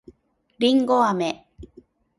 [0.57, 1.47] りんごあめ